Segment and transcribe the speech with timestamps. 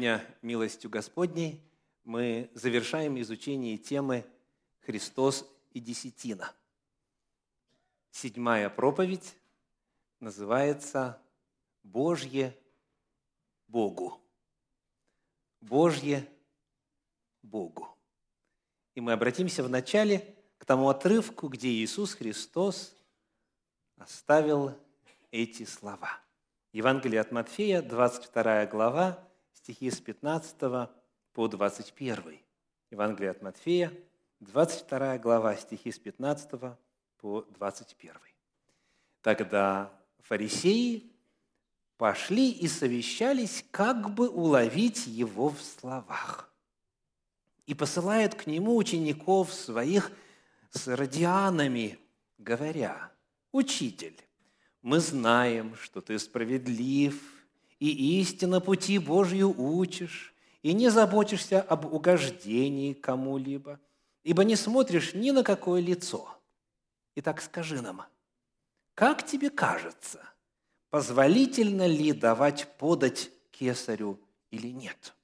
[0.00, 1.62] Сегодня, милостью Господней,
[2.04, 4.24] мы завершаем изучение темы
[4.86, 6.54] «Христос и десятина».
[8.10, 9.34] Седьмая проповедь
[10.18, 11.20] называется
[11.82, 12.56] «Божье
[13.68, 14.18] Богу».
[15.60, 16.26] Божье
[17.42, 17.86] Богу.
[18.94, 22.96] И мы обратимся вначале к тому отрывку, где Иисус Христос
[23.98, 24.74] оставил
[25.30, 26.18] эти слова.
[26.72, 29.29] Евангелие от Матфея, 22 глава,
[29.70, 30.56] стихи с 15
[31.32, 32.40] по 21.
[32.90, 33.92] Евангелие от Матфея,
[34.40, 36.50] 22 глава, стихи с 15
[37.18, 38.14] по 21.
[39.22, 41.12] Тогда фарисеи
[41.98, 46.52] пошли и совещались, как бы уловить его в словах.
[47.66, 50.10] И посылают к нему учеников своих
[50.72, 51.96] с радианами,
[52.38, 53.12] говоря,
[53.52, 54.18] «Учитель,
[54.82, 57.39] мы знаем, что ты справедлив
[57.80, 63.80] и истинно пути Божью учишь, и не заботишься об угождении кому-либо,
[64.22, 66.28] ибо не смотришь ни на какое лицо.
[67.16, 68.02] Итак, скажи нам,
[68.94, 70.20] как тебе кажется,
[70.90, 75.14] позволительно ли давать подать кесарю или нет?»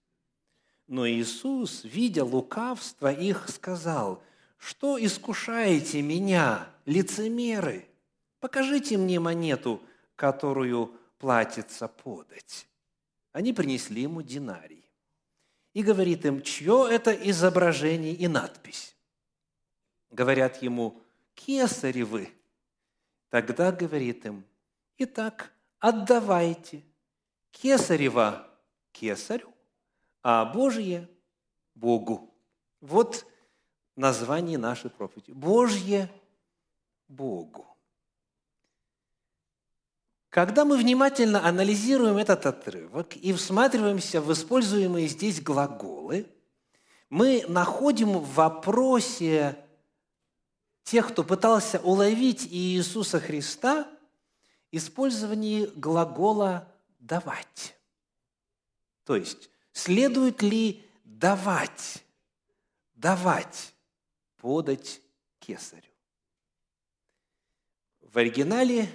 [0.89, 4.23] Но Иисус, видя лукавство их, сказал,
[4.57, 7.89] «Что искушаете меня, лицемеры?
[8.41, 9.83] Покажите мне монету,
[10.15, 12.67] которую платится подать».
[13.37, 14.91] Они принесли ему динарий.
[15.75, 18.97] И говорит им, чье это изображение и надпись?
[20.11, 21.03] Говорят ему,
[21.35, 22.33] кесаревы.
[23.29, 24.43] Тогда говорит им,
[24.97, 26.83] итак, отдавайте
[27.51, 28.49] кесарева
[28.93, 29.53] кесарю,
[30.23, 31.07] а Божье–
[31.75, 32.35] Богу.
[32.81, 33.27] Вот
[33.97, 35.33] название нашей проповеди.
[35.33, 36.11] Божье–
[37.09, 37.76] Богу.
[40.37, 46.27] Когда мы внимательно анализируем этот отрывок и всматриваемся в используемые здесь глаголы,
[47.09, 49.57] мы находим в вопросе
[50.83, 53.89] тех, кто пытался уловить Иисуса Христа,
[54.73, 57.75] использование глагола «давать».
[59.07, 62.05] То есть Следует ли давать,
[62.95, 63.73] давать,
[64.37, 65.01] подать
[65.39, 65.83] кесарю?
[68.03, 68.87] В оригинале,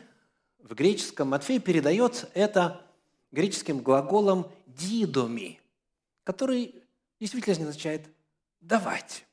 [0.64, 2.86] в греческом Матфей передает это
[3.32, 5.60] греческим глаголом «дидоми»,
[6.24, 6.84] который
[7.20, 8.08] действительно означает
[8.60, 9.26] «давать».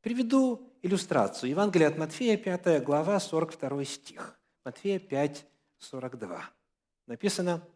[0.00, 1.50] Приведу иллюстрацию.
[1.50, 4.38] Евангелие от Матфея, 5 глава, 42 стих.
[4.64, 5.46] Матфея 5,
[5.78, 6.50] 42.
[7.06, 7.62] Написано–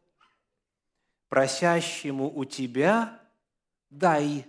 [1.29, 3.21] просящему у тебя
[3.91, 4.47] дай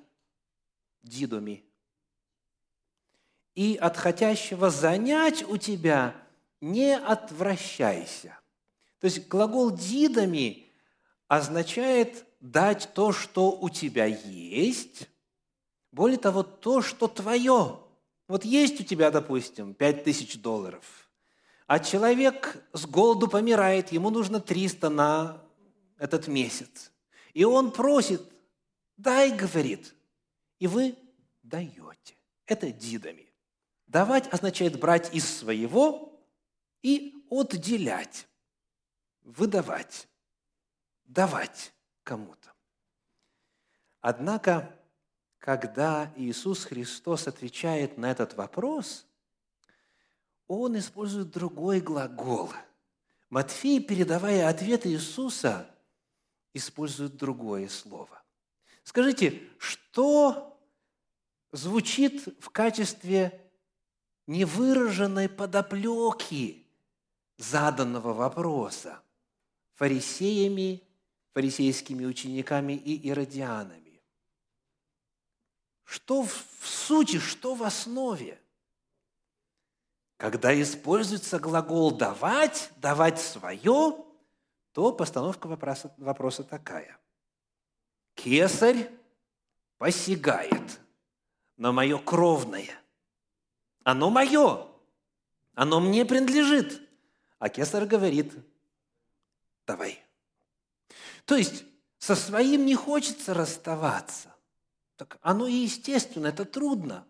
[1.02, 1.64] дидоми.
[3.56, 6.16] И от хотящего занять у тебя
[6.62, 8.38] не отвращайся.
[9.00, 10.72] То есть глагол дидоми
[11.28, 15.08] означает дать то, что у тебя есть,
[15.92, 17.80] более того, то, что твое.
[18.28, 21.10] Вот есть у тебя, допустим, пять тысяч долларов,
[21.66, 25.44] а человек с голоду помирает, ему нужно 300 на
[25.98, 26.92] этот месяц.
[27.34, 28.22] И он просит,
[28.96, 29.94] дай, говорит,
[30.60, 30.96] и вы
[31.44, 32.16] даете.
[32.46, 33.32] Это дидами.
[33.86, 36.17] Давать означает брать из своего
[36.88, 38.30] и отделять,
[39.22, 40.08] выдавать,
[41.04, 42.54] давать кому-то.
[44.00, 44.74] Однако,
[45.38, 49.06] когда Иисус Христос отвечает на этот вопрос,
[50.48, 52.54] Он использует другой глагол.
[53.30, 55.70] Матфей, передавая ответ Иисуса,
[56.54, 58.24] используют другое слово.
[58.86, 60.58] Скажите, что
[61.52, 63.52] звучит в качестве
[64.26, 66.67] невыраженной подоплеки
[67.38, 69.02] заданного вопроса
[69.76, 70.84] фарисеями,
[71.34, 74.02] фарисейскими учениками и иродианами?
[75.84, 78.40] Что в сути, что в основе?
[80.18, 84.04] Когда используется глагол «давать», «давать свое»,
[84.74, 87.00] то постановка вопроса, вопроса такая.
[88.16, 88.92] Кесарь
[89.78, 90.80] посягает
[91.56, 92.70] на мое кровное.
[93.84, 94.68] Оно мое.
[95.54, 96.87] Оно мне принадлежит.
[97.40, 98.34] А кесарь говорит,
[99.66, 100.04] давай.
[101.26, 101.66] То есть
[101.98, 104.34] со своим не хочется расставаться.
[104.96, 107.08] Так оно и естественно, это трудно.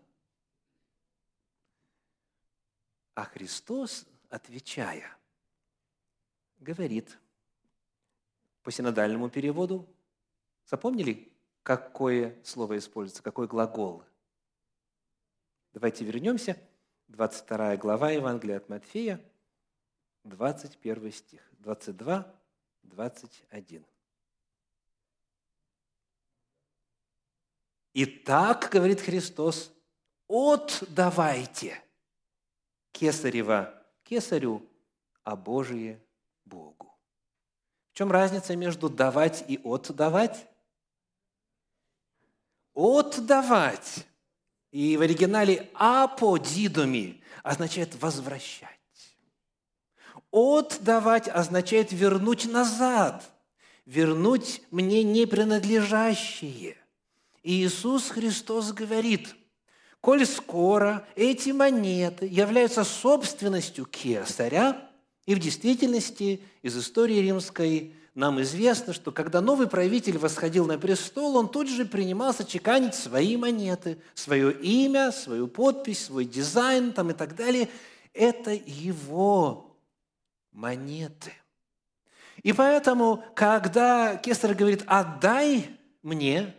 [3.14, 5.16] А Христос, отвечая,
[6.58, 7.18] говорит–
[8.68, 9.88] по синодальному переводу.
[10.66, 11.32] Запомнили,
[11.62, 14.04] какое слово используется, какой глагол?
[15.72, 16.54] Давайте вернемся.
[17.06, 19.24] 22 глава Евангелия от Матфея,
[20.28, 22.34] 21 стих, 22,
[22.82, 23.84] 21.
[27.94, 29.72] И так, говорит Христос,
[30.28, 31.82] отдавайте
[32.92, 34.62] кесарева кесарю,
[35.24, 36.00] а Божие
[36.44, 36.96] Богу.
[37.92, 40.46] В чем разница между давать и отдавать?
[42.74, 44.06] Отдавать.
[44.70, 48.77] И в оригинале аподидоми означает возвращать.
[50.30, 53.30] Отдавать означает вернуть назад,
[53.86, 56.76] вернуть мне не принадлежащее.
[57.42, 59.34] И Иисус Христос говорит,
[60.00, 64.90] коль скоро эти монеты являются собственностью кесаря,
[65.24, 71.36] и в действительности из истории римской нам известно, что когда новый правитель восходил на престол,
[71.36, 77.14] он тут же принимался чеканить свои монеты, свое имя, свою подпись, свой дизайн там и
[77.14, 77.68] так далее.
[78.12, 79.67] Это его
[80.52, 81.32] монеты.
[82.42, 85.70] И поэтому, когда Кестер говорит «отдай
[86.02, 86.54] мне»,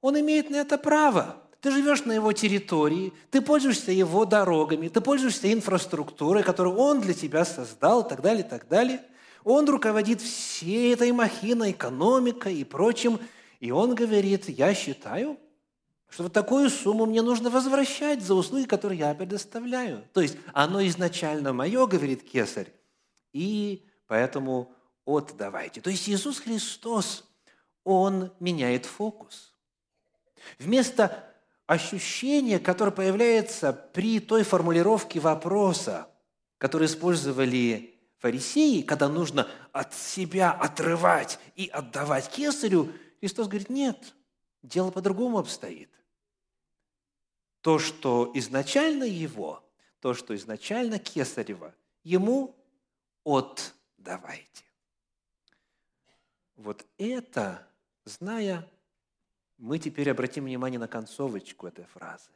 [0.00, 1.36] он имеет на это право.
[1.60, 7.12] Ты живешь на его территории, ты пользуешься его дорогами, ты пользуешься инфраструктурой, которую он для
[7.12, 9.02] тебя создал, и так далее, и так далее.
[9.44, 13.18] Он руководит всей этой махиной, экономикой и прочим.
[13.58, 15.38] И он говорит, я считаю,
[16.08, 20.02] что вот такую сумму мне нужно возвращать за услуги, которые я предоставляю.
[20.14, 22.72] То есть оно изначально мое, говорит кесарь,
[23.32, 24.72] и поэтому
[25.06, 25.80] отдавайте.
[25.80, 27.24] То есть Иисус Христос,
[27.84, 29.54] Он меняет фокус.
[30.58, 31.24] Вместо
[31.66, 36.08] ощущения, которое появляется при той формулировке вопроса,
[36.58, 44.14] который использовали фарисеи, когда нужно от себя отрывать и отдавать кесарю, Христос говорит, нет,
[44.62, 45.90] дело по-другому обстоит.
[47.60, 49.62] То, что изначально его,
[50.00, 52.56] то, что изначально кесарево, ему
[53.36, 54.64] отдавайте.
[56.56, 57.66] Вот это,
[58.04, 58.68] зная,
[59.56, 62.30] мы теперь обратим внимание на концовочку этой фразы.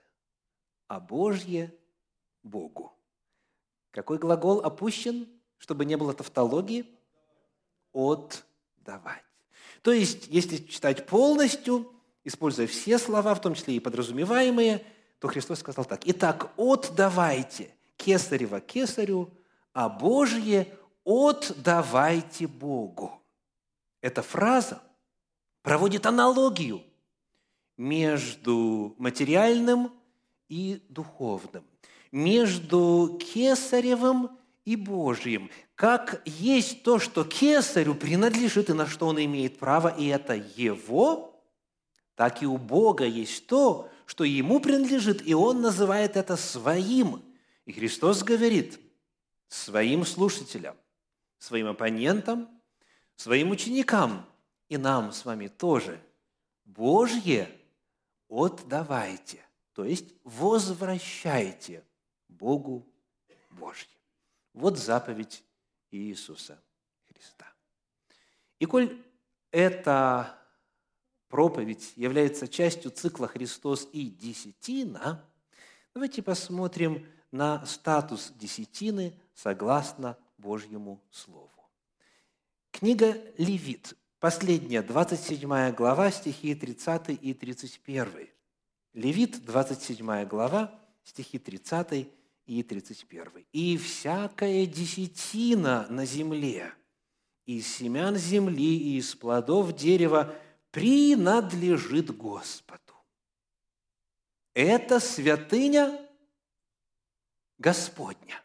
[0.88, 1.74] А Божье–
[2.42, 2.92] Богу.
[3.90, 6.86] Какой глагол опущен, чтобы не было тавтологии?
[7.92, 9.24] Отдавать.
[9.82, 11.92] То есть, если читать полностью,
[12.24, 14.84] используя все слова, в том числе и подразумеваемые,
[15.18, 16.02] то Христос сказал так.
[16.04, 19.30] «Итак, отдавайте кесарева кесарю,
[19.72, 23.20] а Божье отдавайте Богу».
[24.00, 24.82] Эта фраза
[25.62, 26.82] проводит аналогию
[27.76, 29.92] между материальным
[30.48, 31.64] и духовным,
[32.12, 34.30] между Кесаревым
[34.64, 35.50] и Божьим.
[35.74, 41.42] Как есть то, что Кесарю принадлежит и на что он имеет право, и это его,
[42.14, 47.22] так и у Бога есть то, что ему принадлежит, и он называет это своим.
[47.66, 48.78] И Христос говорит
[49.48, 50.76] своим слушателям,
[51.44, 52.48] своим оппонентам,
[53.16, 54.26] своим ученикам
[54.68, 56.00] и нам с вами тоже.
[56.64, 57.50] Божье
[58.30, 59.44] отдавайте,
[59.74, 61.84] то есть возвращайте
[62.28, 62.86] Богу
[63.50, 63.98] Божье.
[64.54, 65.44] Вот заповедь
[65.90, 66.62] Иисуса
[67.06, 67.52] Христа.
[68.58, 68.98] И коль
[69.50, 70.38] эта
[71.28, 75.22] проповедь является частью цикла «Христос и десятина»,
[75.92, 81.70] давайте посмотрим на статус десятины согласно Божьему Слову.
[82.70, 88.28] Книга Левит, последняя, 27 глава, стихи 30 и 31.
[88.92, 92.08] Левит, 27 глава, стихи 30
[92.44, 93.46] и 31.
[93.52, 96.74] «И всякая десятина на земле,
[97.46, 100.36] из семян земли и из плодов дерева
[100.70, 102.82] принадлежит Господу».
[104.52, 106.06] Это святыня
[107.56, 108.42] Господня.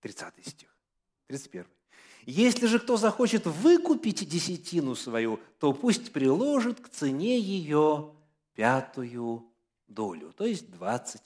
[0.00, 0.67] 30 стих.
[1.28, 1.66] 31.
[2.24, 8.12] Если же кто захочет выкупить десятину свою, то пусть приложит к цене ее
[8.54, 9.46] пятую
[9.86, 11.20] долю, то есть 20%.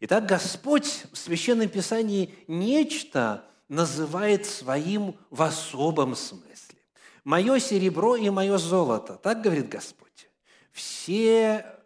[0.00, 6.78] Итак, Господь в Священном Писании нечто называет своим в особом смысле.
[7.24, 10.30] «Мое серебро и мое золото», так говорит Господь.
[10.72, 11.78] Все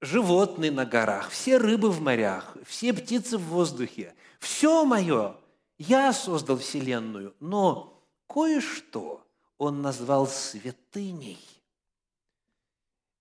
[0.00, 5.36] животные на горах, все рыбы в морях, все птицы в воздухе, все мое–
[5.80, 11.38] я создал Вселенную, но кое-что он назвал святыней.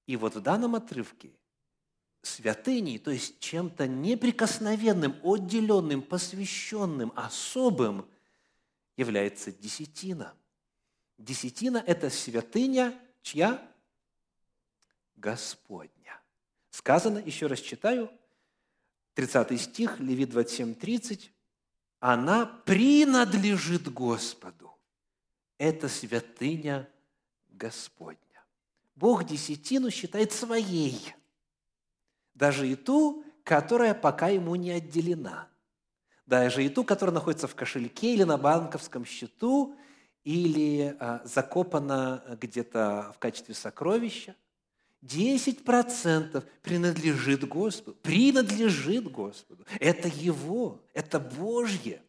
[0.08, 1.32] И вот в данном отрывке
[2.22, 8.06] святыней, то есть чем-то неприкосновенным, отделенным, посвященным, особым,
[8.98, 10.34] является десятина.
[11.18, 13.66] Десятина– это святыня чья?
[15.16, 16.20] Господня.
[16.72, 18.12] Сказано, еще раз читаю,
[19.20, 21.34] 30 стих, Левит 27, 30
[22.00, 24.72] она принадлежит Господу.
[25.58, 26.88] Это святыня
[27.50, 28.46] Господня.
[28.96, 31.14] Бог десятину считает своей,
[32.34, 35.50] даже и ту, которая пока ему не отделена,
[36.26, 39.76] даже и ту, которая находится в кошельке или на банковском счету,
[40.24, 44.38] или а, закопана где-то в качестве сокровища.
[45.04, 49.66] 10% принадлежит Господу, принадлежит Господу.
[49.80, 52.02] Это Его, это Божье.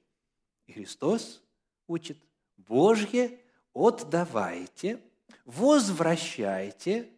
[0.66, 1.42] И Христос
[1.86, 2.18] учит,
[2.56, 3.38] Божье
[3.74, 5.00] отдавайте,
[5.44, 7.08] возвращайте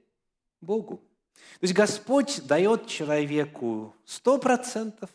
[0.60, 0.96] Богу.
[1.60, 5.10] То есть Господь дает человеку сто процентов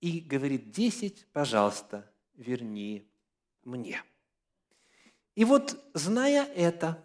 [0.00, 3.06] и говорит, десять, пожалуйста, верни
[3.64, 4.02] мне.
[5.34, 7.02] И вот, зная это,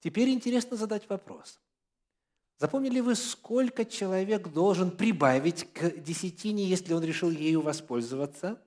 [0.00, 1.60] теперь интересно задать вопрос.
[2.58, 8.62] Запомнили вы, сколько человек должен прибавить к десятине, если он решил ею воспользоваться?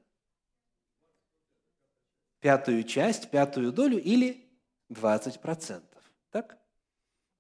[2.40, 4.46] Пятую часть, пятую долю или
[4.90, 5.84] 20%.
[6.32, 6.58] Так?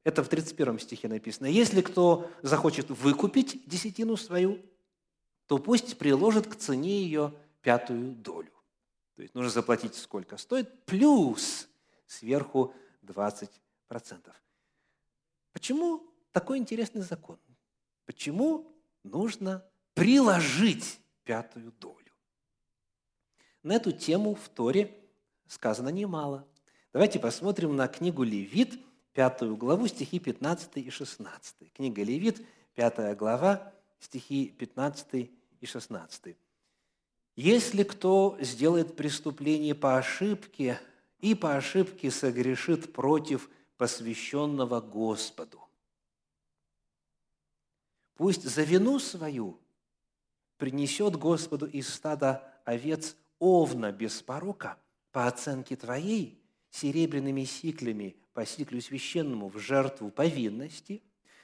[0.03, 1.47] Это в 31 стихе написано.
[1.47, 4.59] «Если кто захочет выкупить десятину свою,
[5.47, 8.53] то пусть приложит к цене ее пятую долю».
[9.15, 11.67] То есть нужно заплатить сколько стоит, плюс
[12.05, 12.73] сверху
[13.03, 13.49] 20%.
[15.51, 16.07] Почему
[16.39, 17.39] такой интересный закон?
[18.05, 19.65] Почему нужно
[19.95, 22.13] приложить пятую долю?
[23.63, 24.95] На эту тему в Торе
[25.47, 26.47] сказано немало.
[26.93, 28.79] Давайте посмотрим на книгу Левит,
[29.13, 31.73] пятую главу, стихи 15 и 16.
[31.73, 36.37] Книга Левит, пятая глава, стихи 15 и 16.
[37.35, 40.79] Если кто сделает преступление по ошибке
[41.17, 45.66] и по ошибке согрешит против посвященного Господу,
[48.17, 49.59] пусть за вину свою
[50.57, 54.77] принесет Господу из стада овец овна без порока
[55.11, 61.01] по оценке твоей серебряными сиклями по сиклю священному в жертву повинности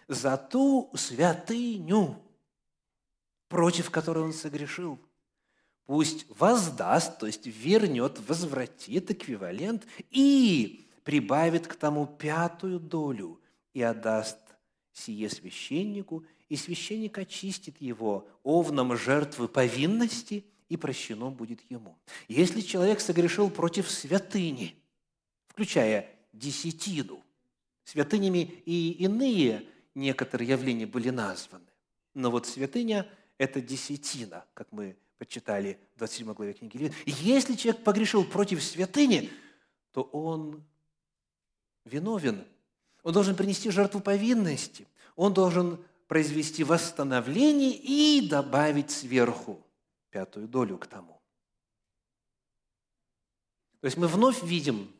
[0.08, 2.22] за ту святыню,
[3.48, 5.00] против которой он согрешил–
[5.86, 13.40] пусть воздаст, то есть вернет, возвратит эквивалент и прибавит к тому пятую долю
[13.74, 14.40] и отдаст
[14.94, 21.98] сие священнику, и священник очистит его овном жертвы повинности, и прощено будет ему.
[22.28, 24.76] Если человек согрешил против святыни,
[25.48, 27.24] включая десятину,
[27.86, 31.66] святынями и иные некоторые явления были названы,
[32.14, 36.94] но вот святыня– это десятина, как мы почитали в 27 главе книги Левит.
[37.08, 39.32] Если человек погрешил против святыни,
[39.92, 40.64] то он
[41.84, 42.46] виновен.
[43.02, 44.86] Он должен принести жертву повинности.
[45.16, 45.84] Он должен
[46.14, 49.66] произвести восстановление и добавить сверху
[50.12, 51.20] пятую долю к тому.
[53.80, 54.94] То есть мы вновь видим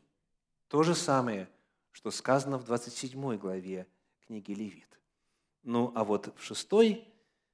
[0.70, 1.48] то же самое,
[1.92, 3.86] что сказано в 27 главе
[4.26, 5.00] книги Левит.
[5.62, 6.68] Ну, а вот в 6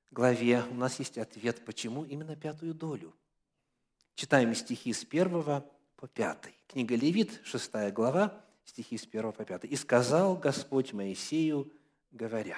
[0.09, 3.13] главе у нас есть ответ, почему именно пятую долю.
[4.15, 6.57] Читаем стихи с первого по пятый.
[6.65, 9.69] Книга Левит, шестая глава, стихи с первого по пятый.
[9.69, 11.69] «И сказал Господь Моисею,
[12.11, 12.55] говоря,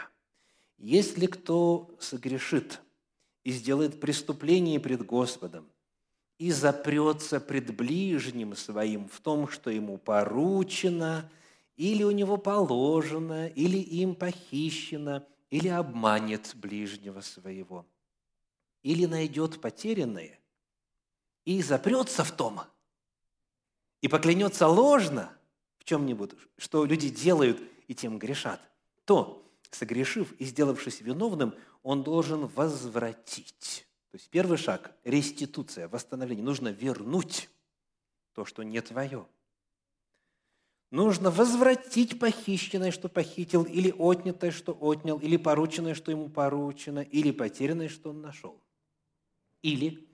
[0.81, 2.81] если кто согрешит
[3.43, 5.69] и сделает преступление пред Господом,
[6.39, 11.29] и запрется пред ближним своим в том, что ему поручено,
[11.77, 17.85] или у него положено, или им похищено, или обманет ближнего своего,
[18.81, 20.39] или найдет потерянное
[21.45, 22.61] и запрется в том,
[24.01, 25.31] и поклянется ложно
[25.77, 28.59] в чем-нибудь, что люди делают и тем грешат,
[29.05, 33.87] то, согрешив и сделавшись виновным, он должен возвратить.
[34.11, 36.43] То есть первый шаг– реституция, восстановление.
[36.43, 37.49] Нужно вернуть
[38.33, 39.25] то, что не твое–
[40.91, 47.31] Нужно возвратить похищенное, что похитил, или отнятое, что отнял, или порученное, что ему поручено, или
[47.31, 48.59] потерянное, что он нашел.
[49.61, 50.05] Или,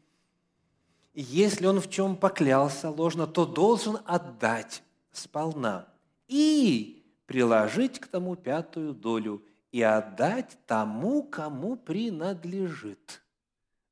[1.15, 5.87] если он в чем поклялся ложно, то должен отдать сполна
[6.27, 6.96] и
[7.27, 13.21] приложить к тому пятую долю и отдать тому, кому принадлежит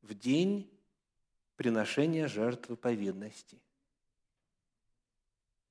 [0.02, 0.72] в день
[1.58, 3.60] приношения жертвы повинности.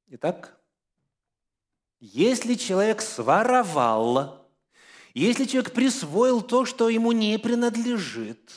[0.09, 0.56] Итак,
[2.00, 4.47] если человек своровал,
[5.14, 8.52] если человек присвоил то, что ему не принадлежит,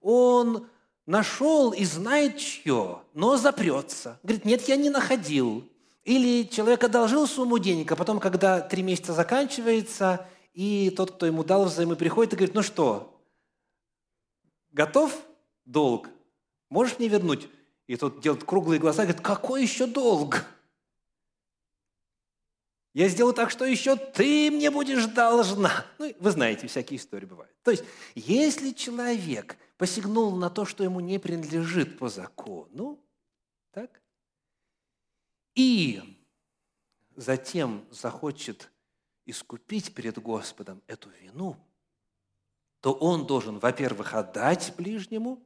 [0.00, 0.68] он
[1.04, 4.20] нашел и знает чье, но запрется.
[4.22, 5.68] Говорит, нет, я не находил.
[6.06, 11.42] Или человек одолжил сумму денег, а потом, когда три месяца заканчивается, и тот, кто ему
[11.42, 13.20] дал взаймы, приходит и говорит, ну что,
[14.70, 15.20] готов
[15.64, 16.08] долг?
[16.70, 17.48] Можешь мне вернуть?
[17.88, 20.44] И тот делает круглые глаза и говорит, какой еще долг?
[22.94, 25.84] Я сделаю так, что еще ты мне будешь должна.
[25.98, 27.52] Ну, вы знаете, всякие истории бывают.
[27.64, 27.82] То есть,
[28.14, 33.00] если человек посягнул на то, что ему не принадлежит по закону,
[35.56, 36.02] и
[37.16, 38.70] затем захочет
[39.24, 41.56] искупить перед Господом эту вину,
[42.80, 45.42] то он должен, во-первых, отдать ближнему,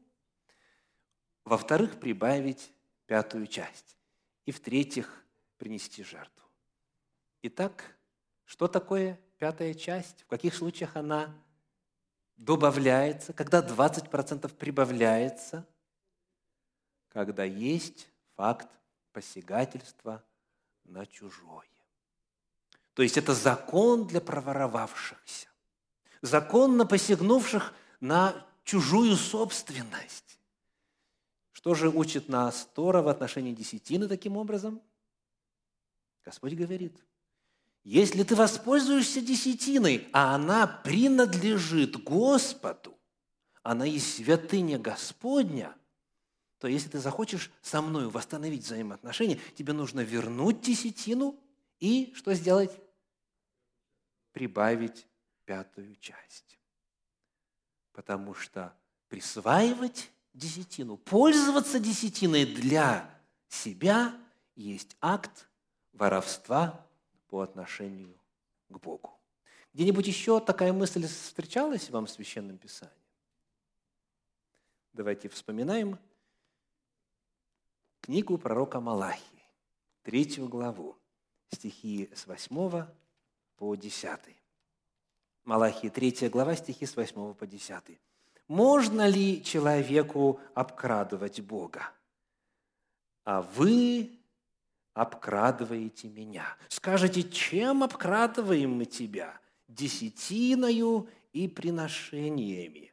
[1.45, 2.73] во-вторых, прибавить
[3.07, 3.97] пятую часть,
[4.45, 5.25] и в-третьих,
[5.57, 6.45] принести жертву.
[7.43, 7.97] Итак,
[8.45, 10.23] что такое пятая часть?
[10.23, 11.33] В каких случаях она
[12.37, 13.33] добавляется?
[13.33, 15.67] Когда 20% прибавляется?
[17.09, 18.69] Когда есть факт
[19.13, 20.23] посягательства
[20.85, 21.69] на чужое.
[22.95, 25.49] То есть это закон для проворовавшихся,
[26.23, 30.39] закон на посягнувших на чужую собственность.
[31.53, 34.81] Что же учит нас Тора в отношении десятины таким образом?
[36.25, 36.97] Господь говорит,
[37.83, 42.99] если ты воспользуешься десятиной, а она принадлежит Господу,
[43.63, 45.75] она и святыня Господня,
[46.61, 51.41] то если ты захочешь со мною восстановить взаимоотношения, тебе нужно вернуть десятину
[51.81, 52.71] и что сделать?
[54.33, 55.07] Прибавить
[55.47, 56.61] пятую часть.
[57.93, 58.77] Потому что
[59.09, 63.11] присваивать десятину, пользоваться десятиной для
[63.49, 64.15] себя
[64.55, 65.49] есть акт
[65.95, 66.87] воровства
[67.29, 68.15] по отношению
[68.69, 69.19] к Богу.
[69.73, 72.95] Где-нибудь еще такая мысль встречалась вам в Священном Писании?
[74.93, 75.99] Давайте вспоминаем
[78.01, 79.45] книгу пророка Малахии,
[80.03, 80.97] третью главу,
[81.53, 82.87] стихи с 8
[83.57, 84.21] по 10.
[85.45, 87.99] Малахии, третья глава, стихи с 8 по 10.
[88.49, 91.93] «Можно ли человеку обкрадывать Бога?
[93.25, 94.21] А вы
[94.95, 96.57] обкрадываете меня.
[96.69, 99.41] Скажете, чем обкрадываем мы тебя?
[99.69, 102.90] Десятиною и приношениями.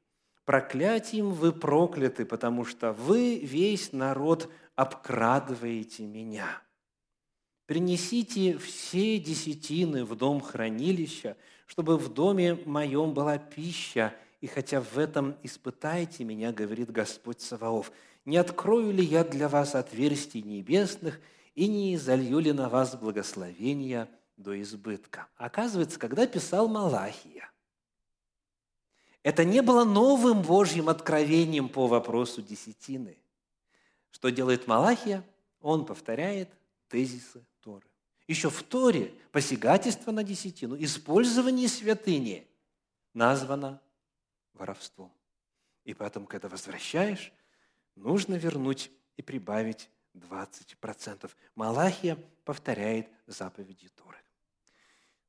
[0.48, 6.48] Проклятием вы прокляты, потому что вы, весь народ, обкрадываете меня.
[7.68, 14.98] Принесите все десятины в дом хранилища, чтобы в доме моем была пища, и хотя в
[14.98, 17.92] этом испытайте меня, говорит Господь Саваоф,
[18.26, 21.22] не открою ли я для вас отверстий небесных–
[21.58, 24.08] и не залью ли на вас благословения
[24.38, 25.28] до избытка.
[25.38, 27.50] Оказывается, когда писал Малахия,
[29.28, 33.18] это не было новым Божьим откровением по вопросу десятины.
[34.10, 35.22] Что делает Малахия?
[35.60, 36.50] Он повторяет
[36.88, 37.86] тезисы Торы.
[38.26, 42.48] Еще в Торе посягательство на десятину, использование святыни
[43.14, 43.82] названо
[44.54, 45.12] воровством.
[45.84, 47.34] И поэтому, когда возвращаешь,
[47.96, 51.30] нужно вернуть и прибавить 20%.
[51.54, 54.20] Малахия повторяет заповеди Торы.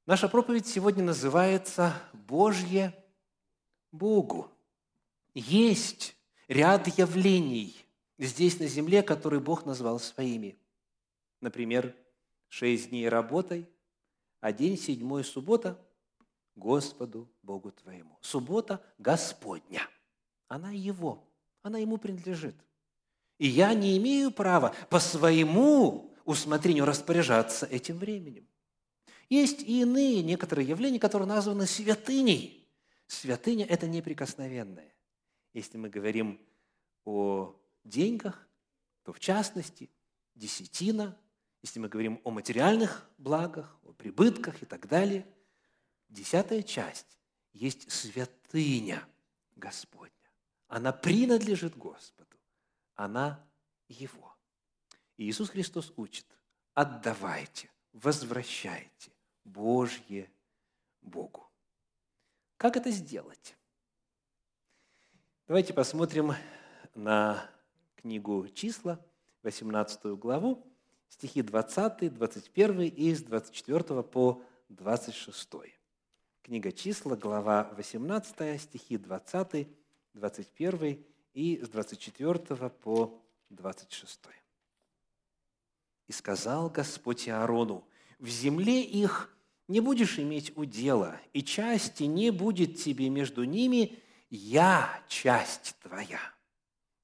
[0.06, 2.94] Наша проповедь сегодня называется «Божье
[3.92, 4.50] Богу».
[5.34, 6.16] Есть
[6.48, 7.76] ряд явлений
[8.18, 10.58] здесь на земле, которые Бог назвал своими.
[11.40, 11.94] Например,
[12.48, 13.68] шесть дней работай,
[14.40, 15.78] а день седьмой суббота
[16.56, 18.18] Господу Богу твоему.
[18.20, 19.82] Суббота Господня.
[20.48, 21.24] Она Его,
[21.62, 22.56] она Ему принадлежит.
[23.38, 28.46] И я не имею права по своему усмотрению распоряжаться этим временем.
[29.28, 32.57] Есть и иные некоторые явления, которые названы святыней.
[33.08, 34.94] Святыня– это неприкосновенное.
[35.52, 36.40] Если мы говорим
[37.04, 38.48] о деньгах,
[39.02, 39.90] то в частности
[40.36, 41.18] десятина,
[41.62, 45.26] если мы говорим о материальных благах, о прибытках и так далее,
[46.08, 47.18] десятая часть
[47.52, 49.02] есть святыня
[49.56, 50.12] Господня.
[50.68, 52.28] Она принадлежит Господу
[52.98, 53.40] она
[53.88, 54.36] Его.
[55.16, 56.26] И Иисус Христос учит,
[56.74, 59.12] отдавайте, возвращайте
[59.44, 60.30] Божье
[61.00, 61.47] Богу.
[62.58, 63.56] Как это сделать?
[65.46, 66.34] Давайте посмотрим
[66.92, 67.48] на
[67.94, 68.98] книгу «Числа»,
[69.44, 70.66] 18 главу,
[71.08, 75.48] стихи 20, 21 и с 24 по 26.
[76.42, 79.68] Книга «Числа», глава 18, стихи 20,
[80.14, 84.20] 21 и с 24 по 26.
[86.08, 87.86] «И сказал Господь Аарону,
[88.18, 89.32] в земле их
[89.68, 93.98] не будешь иметь удела, и части не будет тебе между ними,
[94.30, 96.20] я часть твоя,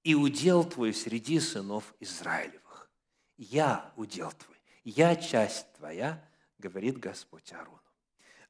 [0.03, 2.91] и удел твой среди сынов Израилевых.
[3.37, 6.27] Я удел твой, я часть твоя,
[6.59, 7.81] говорит Господь Аарону.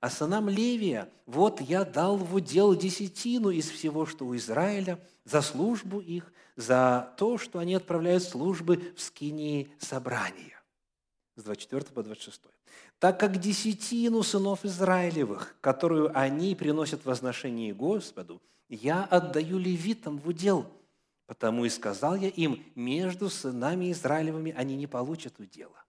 [0.00, 5.40] А сынам Левия, вот я дал в удел десятину из всего, что у Израиля, за
[5.40, 10.54] службу их, за то, что они отправляют службы в скинии собрания.
[11.37, 12.40] С 24 по 26.
[12.99, 20.29] «Так как десятину сынов Израилевых, которую они приносят в возношении Господу, я отдаю левитам в
[20.29, 20.70] удел,
[21.27, 25.85] потому и сказал я им, между сынами Израилевыми они не получат удела.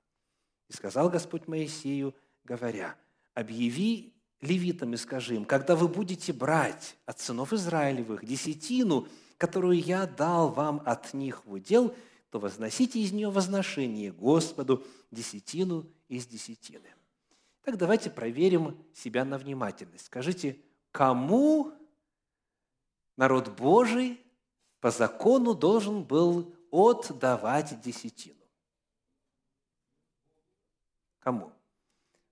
[0.67, 2.95] И сказал Господь Моисею, говоря,
[3.34, 10.05] объяви левитам и скажи им, когда вы будете брать от сынов Израилевых десятину, которую я
[10.05, 11.95] дал вам от них в удел,
[12.29, 16.93] то возносите из нее возношение Господу десятину из десятины.
[17.61, 20.05] Так давайте проверим себя на внимательность.
[20.05, 20.61] Скажите,
[20.91, 21.73] кому
[23.17, 24.21] народ Божий
[24.79, 28.45] по закону должен был отдавать десятину?
[31.19, 31.51] Кому?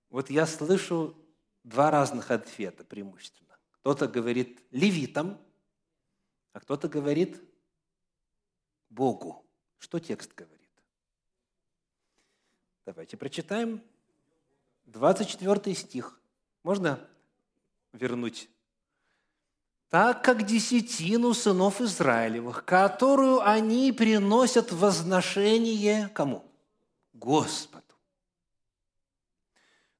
[0.08, 1.16] Вот я слышу
[1.64, 3.58] два разных ответа преимущественно.
[3.80, 5.40] Кто-то говорит левитам,
[6.52, 7.42] а кто-то говорит
[8.88, 9.43] Богу.
[9.84, 10.70] Что текст говорит?
[12.86, 13.82] Давайте прочитаем
[14.86, 16.18] 24 стих.
[16.62, 17.06] Можно
[17.92, 18.48] вернуть?
[19.90, 26.50] «Так как десятину сынов Израилевых, которую они приносят возношение кому?
[27.12, 27.94] Господу».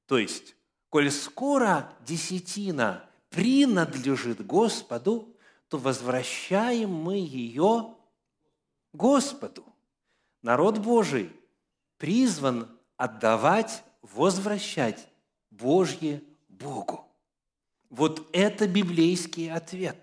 [0.07, 0.55] То есть,
[0.89, 5.37] коль скоро десятина принадлежит Господу,
[5.69, 7.95] то возвращаем мы ее
[8.91, 9.63] Господу.
[10.45, 11.31] Народ Божий
[11.97, 15.07] призван отдавать, возвращать
[15.49, 17.03] Божье Богу.
[17.89, 19.97] Вот это библейский ответ.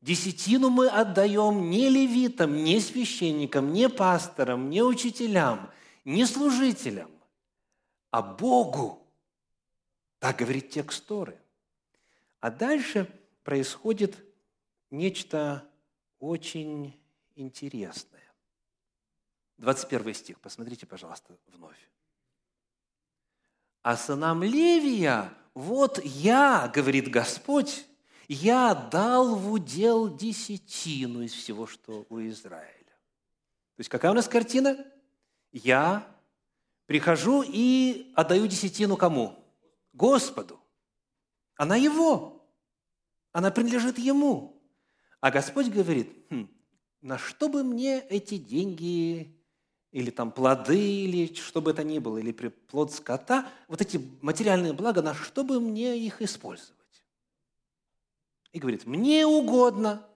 [0.00, 5.70] Десятину мы отдаем не левитам, не священникам, не пасторам, не учителям,
[6.06, 7.10] не служителям,
[8.10, 9.06] а Богу.
[10.18, 11.38] Так говорит текст Торы.
[12.40, 13.06] А дальше
[13.44, 14.16] происходит
[14.90, 15.68] нечто
[16.20, 16.98] очень
[17.36, 18.11] интересное.
[19.62, 21.88] 21 стих, посмотрите, пожалуйста, вновь.
[23.82, 27.86] «А сынам Левия, вот я, говорит Господь,
[28.26, 32.72] я дал в удел десятину из всего, что у Израиля».
[33.76, 34.84] То есть какая у нас картина?
[35.52, 36.12] Я
[36.86, 39.38] прихожу и отдаю десятину кому?
[39.92, 40.58] Господу.
[41.54, 42.44] Она его.
[43.30, 44.60] Она принадлежит ему.
[45.20, 46.48] А Господь говорит, хм,
[47.00, 49.38] на что бы мне эти деньги
[49.92, 54.72] или там плоды, или что бы это ни было, или плод скота, вот эти материальные
[54.72, 56.80] блага, на что бы мне их использовать?
[58.52, 60.06] И говорит, мне угодно,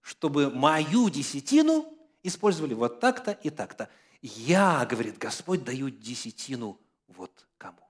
[0.00, 3.88] чтобы мою десятину использовали вот так-то и так-то.
[4.22, 7.82] Я, говорит Господь, даю десятину вот кому.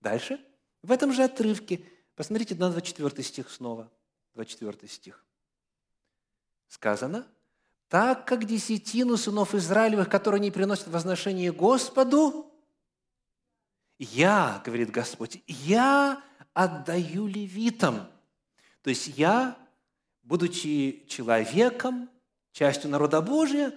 [0.00, 0.44] Дальше,
[0.82, 1.84] в этом же отрывке,
[2.16, 3.90] посмотрите на 24 стих снова,
[4.34, 5.24] 24 стих.
[6.68, 7.26] Сказано–
[7.92, 12.50] так как десятину сынов Израилевых, которые они приносят возношение Господу,
[13.98, 16.24] я, говорит Господь, я
[16.54, 18.08] отдаю левитам.
[18.80, 19.58] То есть я,
[20.22, 22.08] будучи человеком,
[22.52, 23.74] частью народа Божия,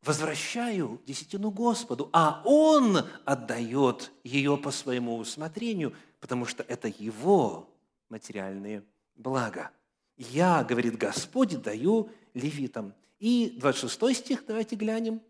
[0.00, 7.68] возвращаю десятину Господу, а Он отдает ее по своему усмотрению, потому что это Его
[8.10, 8.84] материальные
[9.16, 9.72] блага.
[10.16, 12.94] Я, говорит Господь, даю левитам.
[13.18, 15.22] И 26 стих, давайте глянем.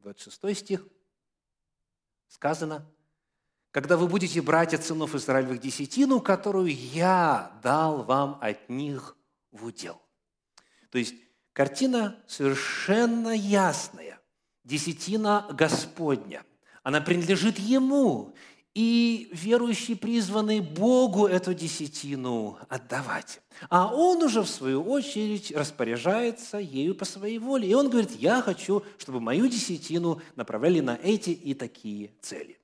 [0.00, 0.86] 26 стих.
[2.28, 2.86] Сказано,
[3.70, 9.16] когда вы будете брать от сынов Израилевых десятину, которую я дал вам от них
[9.52, 10.00] в удел.
[10.90, 11.14] То есть
[11.52, 14.20] картина совершенно ясная.
[14.64, 16.44] Десятина Господня.
[16.82, 18.34] Она принадлежит Ему
[18.76, 23.40] и верующие призваны Богу эту десятину отдавать.
[23.70, 27.70] А он уже, в свою очередь, распоряжается ею по своей воле.
[27.70, 32.58] И он говорит, я хочу, чтобы мою десятину направляли на эти и такие цели.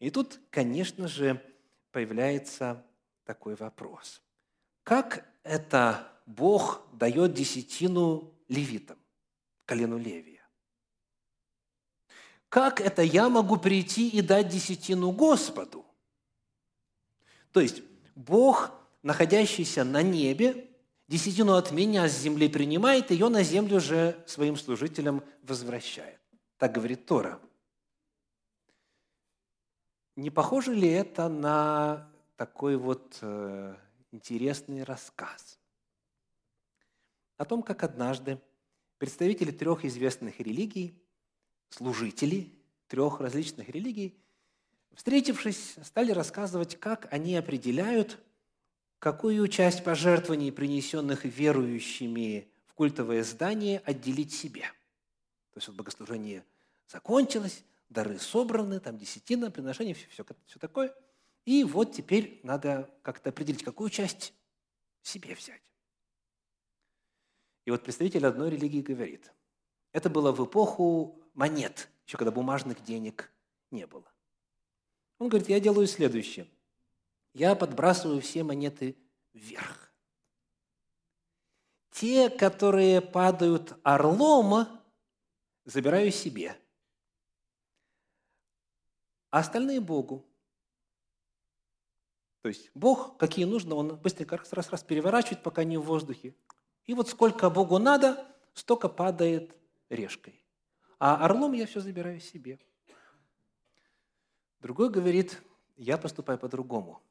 [0.00, 1.40] И тут, конечно же,
[1.92, 2.84] появляется
[3.24, 4.22] такой вопрос.
[4.82, 8.98] Как это Бог дает десятину левитам,
[9.66, 10.33] колену Левия?
[12.54, 15.84] Как это я могу прийти и дать десятину Господу?
[17.50, 17.82] То есть
[18.14, 18.70] Бог,
[19.02, 20.70] находящийся на небе,
[21.08, 26.20] десятину от меня с земли принимает, ее на землю же своим служителям возвращает.
[26.56, 27.40] Так говорит Тора.
[30.14, 33.74] Не похоже ли это на такой вот э,
[34.12, 35.58] интересный рассказ
[37.36, 38.40] о том, как однажды
[38.98, 41.03] представители трех известных религий
[41.70, 42.52] служители
[42.88, 44.16] трех различных религий,
[44.94, 48.18] встретившись, стали рассказывать, как они определяют,
[48.98, 54.62] какую часть пожертвований, принесенных верующими в культовое здание, отделить себе.
[55.52, 56.44] То есть вот богослужение
[56.86, 60.94] закончилось, дары собраны, там десятина, приношение, все, все, все такое.
[61.44, 64.32] И вот теперь надо как-то определить, какую часть
[65.02, 65.62] себе взять.
[67.64, 69.32] И вот представитель одной религии говорит,
[69.92, 73.30] это было в эпоху монет, еще когда бумажных денег
[73.70, 74.10] не было.
[75.18, 76.48] Он говорит, я делаю следующее.
[77.32, 78.96] Я подбрасываю все монеты
[79.32, 79.92] вверх.
[81.90, 84.68] Те, которые падают орлом,
[85.64, 86.56] забираю себе.
[89.30, 90.24] А остальные Богу.
[92.42, 96.34] То есть Бог, какие нужно, Он быстренько раз-раз переворачивает, пока не в воздухе.
[96.84, 99.56] И вот сколько Богу надо, столько падает
[99.88, 100.43] решкой.
[100.98, 102.58] А орлом я все забираю себе.
[104.60, 105.42] Другой говорит,
[105.76, 107.02] я поступаю по-другому.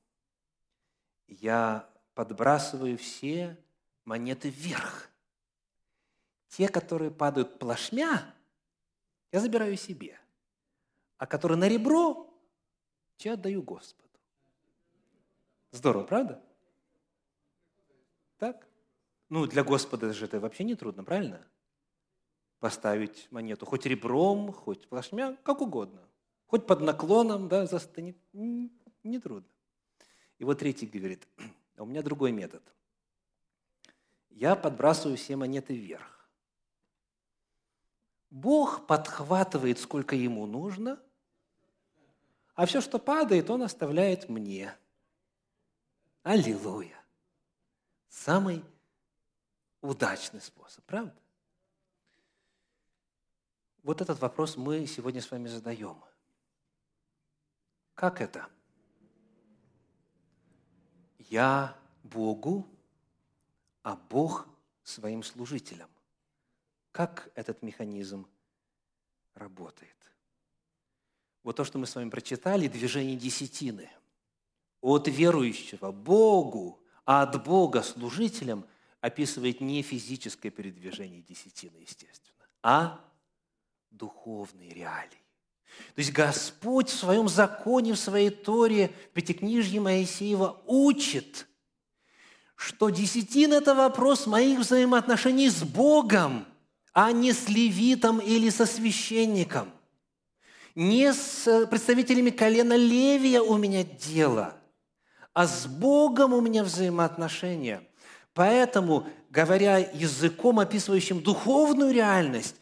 [1.28, 3.58] Я подбрасываю все
[4.06, 5.10] монеты вверх.
[6.48, 8.34] Те, которые падают плашмя,
[9.32, 10.20] я забираю себе.
[11.18, 12.32] А которые на ребро,
[13.18, 14.20] те отдаю Господу.
[15.72, 16.44] Здорово, правда?
[18.38, 18.68] Так?
[19.30, 21.48] Ну, для Господа же это вообще не трудно, правильно?
[22.64, 26.02] Поставить монету хоть ребром, хоть плашмя, как угодно.
[26.48, 28.16] Хоть под наклоном, да, застанет.
[28.32, 29.50] Не трудно.
[30.40, 31.28] И вот третий говорит,
[31.76, 32.64] а у меня другой метод–
[34.34, 36.28] я подбрасываю все монеты вверх.
[38.30, 41.00] Бог подхватывает, сколько ему нужно,
[42.56, 44.76] а все, что падает, он оставляет мне.
[46.24, 47.00] Аллилуйя.
[48.10, 48.64] Самый
[49.82, 51.16] удачный способ, правда?
[53.84, 56.02] Вот этот вопрос мы сегодня с вами задаем.
[57.94, 58.48] Как это?
[61.20, 62.68] Я Богу
[63.84, 64.48] а Бог
[64.84, 65.90] своим служителям.
[66.92, 68.28] Как этот механизм
[69.36, 69.96] работает?
[71.44, 73.90] Вот то, что мы с вами прочитали, движение десятины.
[74.82, 78.66] От верующего Богу, а от Бога служителям
[79.02, 83.06] описывает не физическое передвижение десятины, естественно, а
[83.94, 85.10] духовные реалии.
[85.96, 91.48] То есть Господь в своем законе, в своей Торе, в Пятикнижье Моисеева учит–
[92.64, 96.46] что десятин– это вопрос моих взаимоотношений с Богом,
[96.94, 99.70] а не с левитом или со священником.
[100.74, 104.56] Не с представителями колена Левия у меня дело,
[105.34, 107.84] а с Богом у меня взаимоотношения.
[108.34, 112.56] Поэтому, говоря языком, описывающим духовную реальность,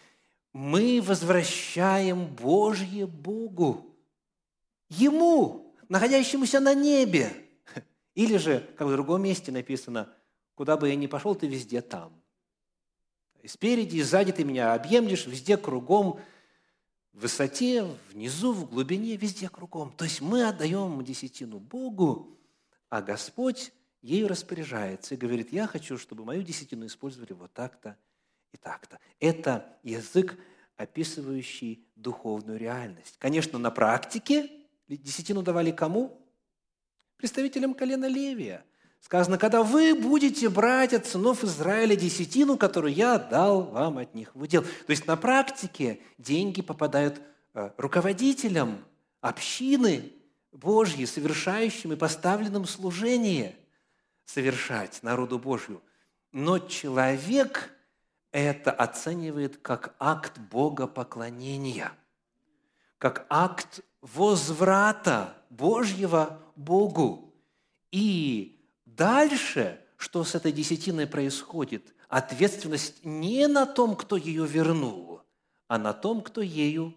[0.53, 3.87] мы возвращаем Божье Богу,
[4.89, 7.31] Ему, находящемуся на небе–
[8.15, 10.13] или же, как в другом месте написано,
[10.55, 12.13] куда бы я ни пошел, ты везде там.
[13.41, 16.19] И спереди и сзади ты меня объемлешь, везде кругом,
[17.13, 19.91] в высоте, внизу, в глубине, везде кругом.
[19.97, 22.37] То есть мы отдаем десятину Богу,
[22.89, 27.97] а Господь ею распоряжается и говорит, я хочу, чтобы мою десятину использовали вот так-то
[28.51, 28.99] и так-то.
[29.19, 30.37] Это язык,
[30.77, 33.15] описывающий духовную реальность.
[33.19, 34.49] Конечно, на практике
[34.87, 36.21] десятину давали кому?
[37.21, 38.65] представителям колена Левия.
[38.99, 44.33] Сказано, когда вы будете брать от сынов Израиля десятину, которую я дал вам от них
[44.33, 44.63] в удел.
[44.63, 47.21] То есть на практике деньги попадают
[47.53, 48.83] э, руководителям
[49.21, 50.11] общины
[50.51, 53.55] Божьей, совершающим и поставленным служение
[54.25, 55.83] совершать народу Божью.
[56.31, 57.71] Но человек
[58.31, 61.91] это оценивает как акт богопоклонения,
[62.97, 67.33] как акт возврата Божьего Богу.
[67.91, 75.21] И дальше, что с этой десятиной происходит, ответственность не на том, кто ее вернул,
[75.67, 76.95] а на том, кто ею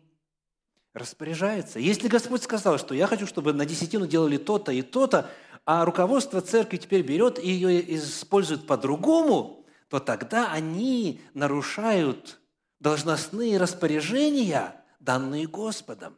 [0.93, 1.81] распоряжается.
[1.81, 5.31] Если Господь сказал, что я хочу, чтобы на десятину делали то-то и то-то,
[5.67, 12.41] а руководство церкви теперь берет и ее использует по-другому, то тогда они нарушают
[12.81, 16.17] должностные распоряжения, данные Господом.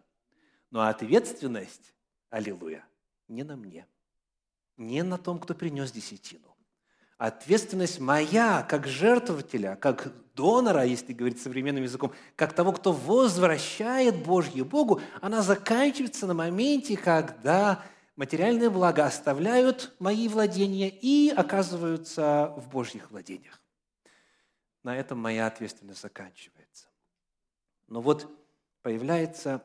[0.71, 1.95] Но ответственность,
[2.31, 2.85] аллилуйя,
[3.29, 3.87] не на мне,
[4.77, 6.57] не на том, кто принес десятину.
[7.19, 14.65] Ответственность моя, как жертвователя, как донора, если говорить современным языком, как того, кто возвращает Божье
[14.65, 17.83] Богу, она заканчивается на моменте, когда
[18.17, 23.63] материальные блага оставляют мои владения и оказываются в Божьих владениях.
[24.83, 26.89] На этом моя ответственность заканчивается.
[27.89, 28.29] Но вот
[28.83, 29.65] появляется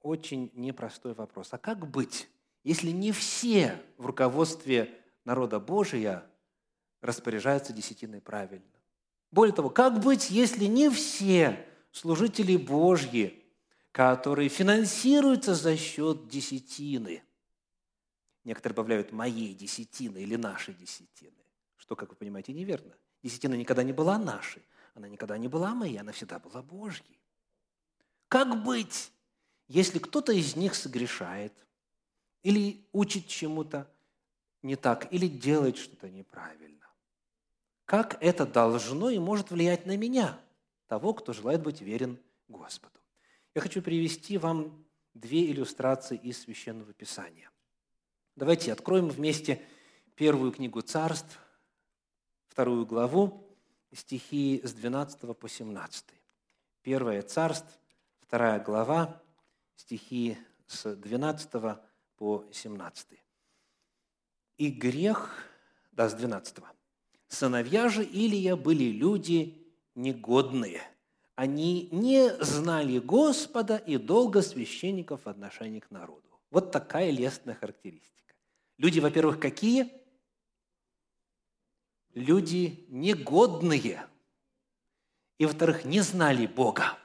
[0.00, 1.48] очень непростой вопрос.
[1.52, 2.28] А как быть,
[2.64, 6.24] если не все в руководстве народа Божия
[7.00, 8.64] распоряжаются десятиной правильно?
[9.30, 13.44] Более того, как быть, если не все служители Божьи,
[13.92, 17.22] который финансируется за счет десятины.
[18.50, 21.44] Некоторые добавляют «моей десятины» или «нашей десятины»,
[21.76, 22.92] что, как вы понимаете, неверно.
[23.22, 27.20] Десятина никогда не была нашей, она никогда не была моей, она всегда была Божьей.
[28.26, 29.12] Как быть,
[29.68, 31.52] если кто-то из них согрешает
[32.42, 33.88] или учит чему-то
[34.62, 36.88] не так, или делает что-то неправильно?
[37.84, 40.36] Как это должно и может влиять на меня,
[40.88, 42.98] того, кто желает быть верен Господу?
[43.54, 44.84] Я хочу привести вам
[45.14, 47.48] две иллюстрации из Священного Писания.
[48.36, 49.60] Давайте откроем вместе
[50.14, 51.38] первую книгу царств,
[52.48, 53.46] вторую главу,
[53.92, 56.04] стихи с 12 по 17.
[56.82, 57.78] Первое царств,
[58.20, 59.22] вторая глава,
[59.76, 61.50] стихи с 12
[62.16, 63.08] по 17.
[64.58, 65.46] «И грех...»
[65.92, 66.58] Да, с 12.
[67.28, 70.82] «Сыновья же Илия были люди негодные,
[71.34, 76.29] они не знали Господа и долго священников в отношении к народу.
[76.50, 78.34] Вот такая лестная характеристика.
[78.76, 79.92] Люди, во-первых, какие?
[82.14, 84.06] Люди негодные.
[85.38, 86.98] И, во-вторых, не знали Бога.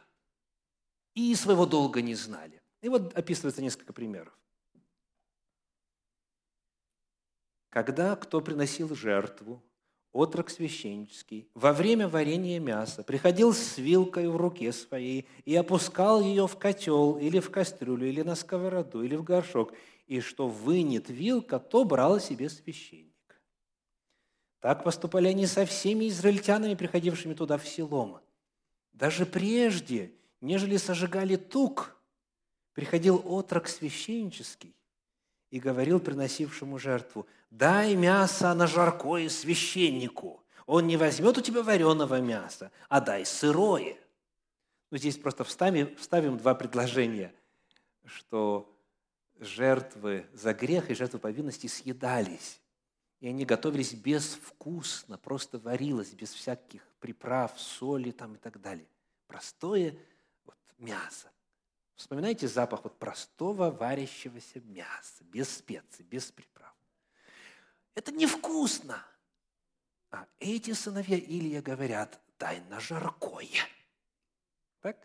[1.13, 2.62] И своего долга не знали.
[2.81, 4.38] И вот описывается несколько примеров.
[7.69, 9.63] Когда кто приносил жертву,
[10.15, 16.47] отрок священнический, во время варения мяса приходил с вилкой в руке своей и опускал ее
[16.47, 19.73] в котел или в кастрюлю, или на сковороду, или в горшок,
[20.08, 23.13] и что вынет вилка, то брал себе священник.
[24.62, 28.21] Так поступали они со всеми израильтянами, приходившими туда в селом.
[28.93, 32.01] Даже прежде, нежели сожигали тук,
[32.73, 34.74] приходил отрок священнический
[35.51, 40.43] и говорил приносившему жертву, дай мясо на жаркое священнику.
[40.65, 43.97] Он не возьмет у тебя вареного мяса, а дай сырое.
[44.91, 47.34] Ну, здесь просто вставим, вставим два предложения,
[48.05, 48.71] что
[49.39, 52.62] жертвы за грех и жертвы повинности съедались.
[53.19, 58.88] И они готовились безвкусно, просто варилось, без всяких приправ, соли там и так далее.
[59.27, 59.97] Простое
[60.45, 61.31] вот, мясо.
[61.95, 66.73] Вспоминайте запах вот простого варящегося мяса, без специй, без приправ.
[67.93, 69.01] Это невкусно.
[70.12, 73.65] А эти сыновья Илья говорят, дай на жаркое.
[74.81, 74.97] Так?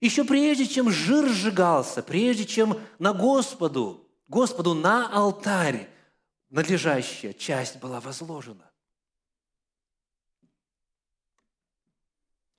[0.00, 5.88] Еще прежде, чем жир сжигался, прежде чем на Господу, Господу на алтарь
[6.48, 8.70] надлежащая часть была возложена.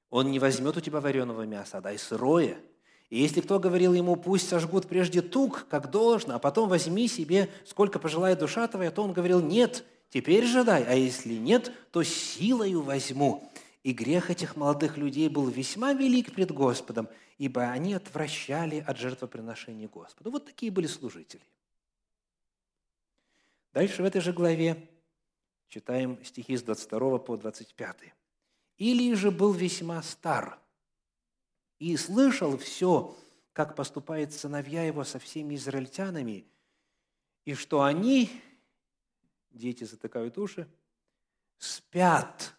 [0.10, 2.62] Он не возьмет у тебя вареного мяса, а дай сырое–
[3.10, 7.50] и если кто говорил ему, пусть сожгут прежде тук, как должно, а потом возьми себе,
[7.66, 12.04] сколько пожелает душа твоя, то он говорил, нет, теперь же дай, а если нет, то
[12.04, 13.50] силою возьму.
[13.84, 19.88] И грех этих молодых людей был весьма велик пред Господом, ибо они отвращали от жертвоприношения
[19.88, 20.30] Господу.
[20.30, 21.42] Вот такие были служители.
[23.74, 24.90] Дальше в этой же главе
[25.70, 28.14] читаем стихи с 22 по 25.
[28.78, 30.60] «Илий же был весьма стар,
[31.80, 33.16] и слышал все,
[33.54, 36.46] как поступает сыновья его со всеми израильтянами,
[37.46, 38.30] и что они,
[39.52, 40.68] дети затыкают уши,
[41.58, 42.56] спят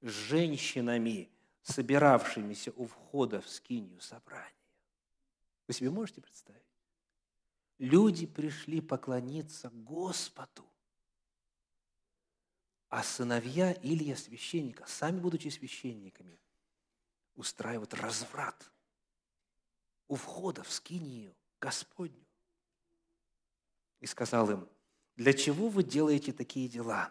[0.00, 1.30] с женщинами,
[1.62, 4.50] собиравшимися у входа в скинию собрания.
[5.66, 6.62] Вы себе можете представить?
[7.78, 10.64] Люди пришли поклониться Господу,
[12.88, 16.38] а сыновья Илья священника, сами будучи священниками,
[17.36, 18.70] устраивают разврат
[20.08, 22.26] у входа в скинию Господню.
[24.00, 24.68] И сказал им,
[25.16, 27.10] для чего вы делаете такие дела?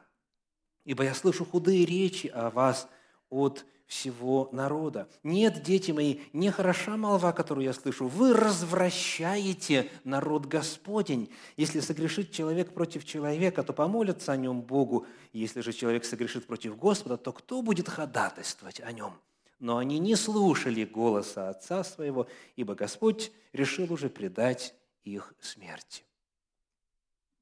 [0.86, 2.88] Ибо я слышу худые речи о вас
[3.30, 5.10] от всего народа.
[5.24, 8.08] Нет, дети мои, не хороша молва, которую я слышу.
[8.08, 11.30] Вы развращаете народ Господень.
[11.58, 15.06] Если согрешит человек против человека, то помолятся о нем Богу.
[15.32, 19.14] Если же человек согрешит против Господа, то кто будет ходатайствовать о нем?
[19.64, 24.76] Но они не слушали голоса отца своего, ибо Господь решил уже предать
[25.06, 26.04] их смерти.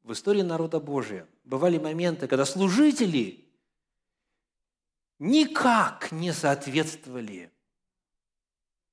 [0.03, 3.43] В истории народа Божия бывали моменты, когда служители
[5.17, 7.51] никак не соответствовали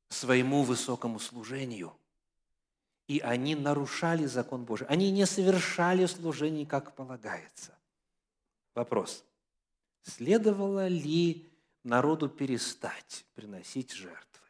[0.09, 1.92] своему высокому служению.
[3.09, 4.86] И они нарушали закон Божий.
[4.86, 7.76] Они не совершали служение, как полагается.
[8.74, 9.22] Вопрос.
[10.03, 11.46] Следовало ли
[11.85, 14.47] народу перестать приносить жертвы.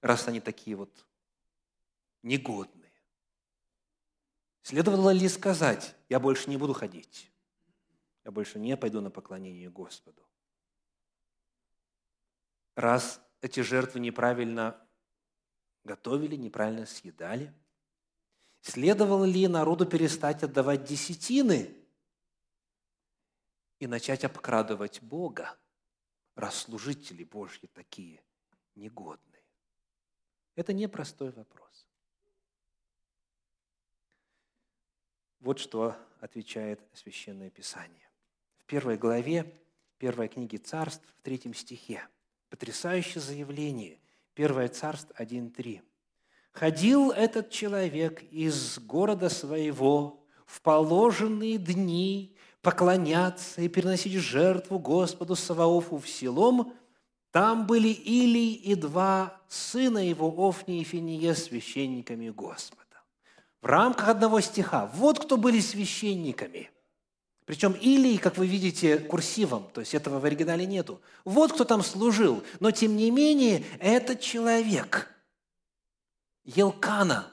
[0.00, 1.06] Раз они такие вот
[2.22, 2.92] негодные.
[4.62, 7.30] Следовало ли сказать, я больше не буду ходить,
[8.24, 10.22] я больше не пойду на поклонение Господу.
[12.74, 14.80] Раз эти жертвы неправильно
[15.84, 17.52] готовили, неправильно съедали?
[18.60, 21.81] Следовало ли народу перестать отдавать десятины
[23.82, 25.58] и начать обкрадывать Бога,
[26.36, 28.22] раз служители Божьи такие
[28.76, 29.42] негодные?
[30.54, 31.88] Это непростой вопрос.
[35.40, 38.08] Вот что отвечает Священное Писание.
[38.58, 39.52] В первой главе
[39.98, 42.06] первой книги Царств, в третьем стихе.
[42.50, 43.98] Потрясающее заявление.
[44.34, 45.82] Первое Царств 1.3.
[46.52, 52.31] «Ходил этот человек из города своего в положенные дни
[52.62, 56.72] поклоняться и переносить жертву Господу Саваофу в селом,
[57.30, 62.82] там были Илий и два сына его, Офни и Финия, священниками Господа
[63.62, 64.90] в рамках одного стиха.
[64.92, 66.70] Вот кто были священниками.
[67.44, 71.00] Причем или, как вы видите, курсивом, то есть этого в оригинале нету.
[71.24, 72.42] Вот кто там служил.
[72.60, 75.08] Но, тем не менее, этот человек,
[76.44, 77.31] Елкана,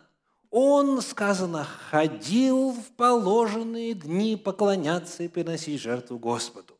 [0.51, 6.77] он, сказано, ходил в положенные дни поклоняться и приносить жертву Господу.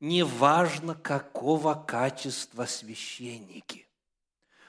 [0.00, 3.86] Неважно, какого качества священники.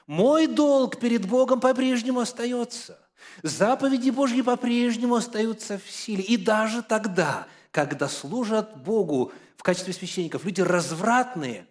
[0.06, 3.00] Мой долг перед Богом по-прежнему остается.
[3.42, 6.22] Заповеди Божьи по-прежнему остаются в силе.
[6.22, 11.66] И даже тогда, когда служат Богу в качестве священников люди развратные,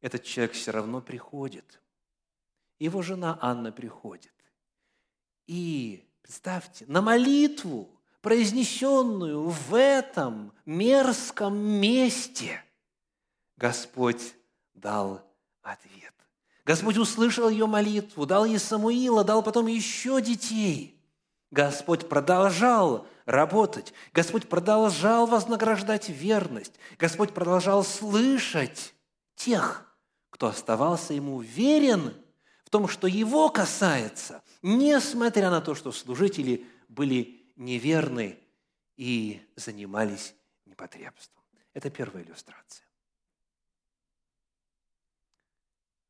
[0.00, 1.80] этот человек все равно приходит.
[2.78, 4.33] Его жена Анна приходит.
[5.46, 7.90] И, представьте, на молитву,
[8.20, 12.62] произнесенную в этом мерзком месте,
[13.56, 14.34] Господь
[14.72, 15.22] дал
[15.62, 16.14] ответ.
[16.64, 20.98] Господь услышал ее молитву, дал ей Самуила, дал потом еще детей.
[21.50, 23.92] Господь продолжал работать.
[24.12, 26.72] Господь продолжал вознаграждать верность.
[26.98, 28.94] Господь продолжал слышать
[29.36, 29.94] тех,
[30.30, 32.14] кто оставался ему верен
[32.74, 38.36] том, что его касается, несмотря на то, что служители были неверны
[38.96, 40.34] и занимались
[40.66, 41.44] непотребством.
[41.72, 42.84] Это первая иллюстрация.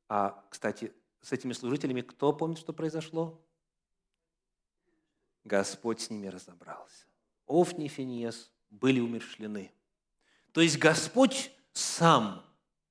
[0.08, 0.90] А, кстати,
[1.20, 3.38] с этими служителями кто помнит, что произошло?
[5.44, 7.04] Господь с ними разобрался.
[7.46, 9.70] Офни и Финиес были умершлены.
[10.52, 12.42] То есть Господь сам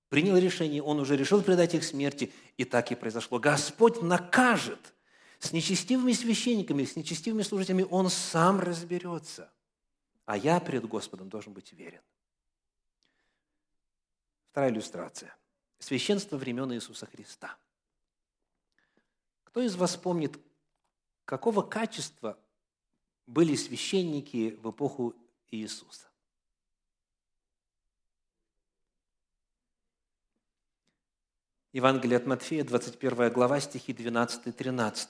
[0.09, 3.39] принял решение, Он уже решил предать их смерти, и так и произошло.
[3.39, 4.93] Господь накажет
[5.39, 9.51] с нечестивыми священниками, с нечестивыми служителями, Он сам разберется.
[10.25, 12.01] А я пред Господом должен быть верен.
[14.51, 15.35] Вторая иллюстрация–
[15.79, 17.57] священство времен Иисуса Христа.
[19.43, 20.39] Кто из вас помнит,
[21.25, 22.39] какого качества
[23.25, 25.15] были священники в эпоху
[25.49, 26.12] Иисуса?
[31.73, 35.07] Евангелие от Матфея, 21 глава, стихи 12-13.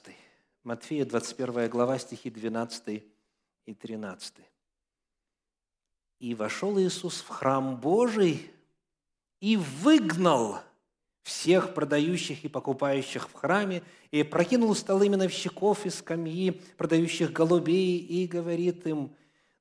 [0.64, 3.03] Матфея, 21 глава, стихи 12
[3.66, 4.34] и 13.
[6.20, 8.49] «И вошел Иисус в храм Божий,
[9.41, 10.59] и выгнал
[11.24, 18.26] всех продающих и покупающих в храме, и прокинул столы миновщиков и скамьи, продающих голубей, и
[18.26, 19.14] говорит им,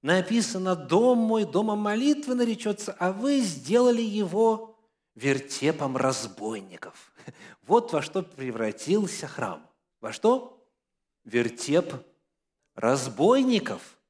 [0.03, 4.72] написано, «Дом мой домом молитвы наречется, а вы сделали его
[5.15, 7.13] вертепом разбойников».
[7.67, 9.65] Вот во что превратился храм.
[10.01, 10.67] Во что?
[11.25, 11.95] Вертеп
[12.75, 13.97] разбойников–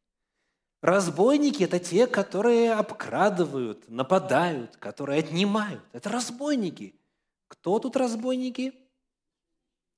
[0.83, 5.81] Разбойники– это те, которые обкрадывают, нападают, которые отнимают.
[5.93, 6.97] Это разбойники.
[7.47, 8.75] Кто тут разбойники?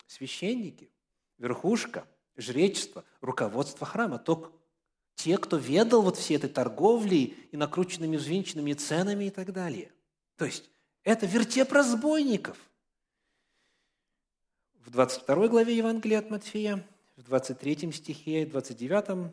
[0.07, 0.91] Священники,
[1.39, 4.19] верхушка, жречество, руководство храма.
[4.19, 4.53] То,
[5.15, 9.91] те, кто ведал вот всей этой торговлей и накрученными взвинченными ценами и так далее.
[10.37, 10.71] То есть
[11.05, 12.59] это вертеп разбойников.
[14.81, 16.87] В 22 главе Евангелия от Матфея,
[17.17, 19.33] в 23 стихе, 29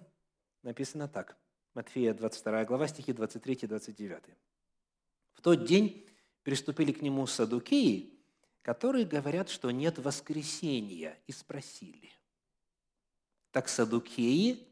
[0.64, 1.38] написано так.
[1.74, 4.22] Матфея, 22 глава, стихи 23-29.
[5.34, 6.06] «В тот день
[6.44, 8.14] приступили к нему садукеи,
[8.62, 12.12] которые говорят, что нет воскресения, и спросили.
[13.52, 14.68] Так садукеи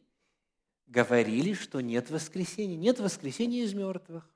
[0.87, 2.77] говорили, что нет воскресения.
[2.77, 4.29] Нет воскресения из мертвых.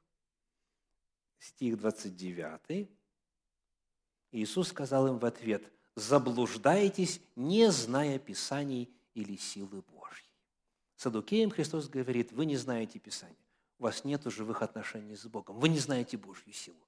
[1.44, 2.90] Стих 29.
[4.32, 10.32] Иисус сказал им в ответ, «Заблуждаетесь, не зная Писаний или силы Божьей».
[10.96, 13.36] Садукеям Христос говорит, вы не знаете Писания,
[13.78, 16.80] у вас нет живых отношений с Богом, вы не знаете Божью силу.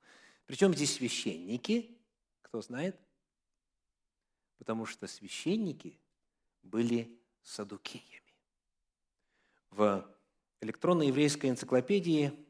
[0.45, 1.97] Причем здесь священники,
[2.41, 2.97] кто знает?
[4.57, 5.99] Потому что священники
[6.63, 8.33] были садукеями.
[9.71, 10.09] В
[10.61, 12.44] электронной еврейской энциклопедии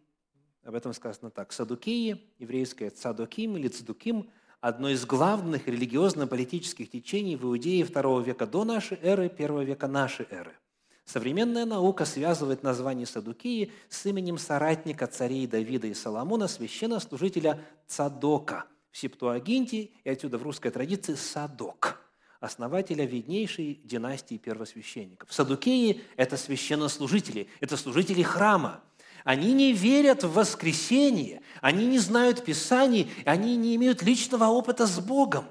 [0.66, 1.54] об этом сказано так.
[1.54, 8.66] Садукеи, еврейское цадуким или цдуким, одно из главных религиозно-политических течений в Иудее II века до
[8.66, 10.54] нашей эры, первого века нашей эры.
[11.06, 18.98] Современная наука связывает название Садукии с именем соратника царей Давида и Соломона, священнослужителя Цадока в
[18.98, 22.02] Септуагинте и отсюда в русской традиции Садок,
[22.40, 25.32] основателя виднейшей династии первосвященников.
[25.32, 28.82] Садукеи– это священнослужители, это служители храма.
[29.26, 35.00] Они не верят в воскресение, они не знают Писаний, они не имеют личного опыта с
[35.00, 35.48] Богом.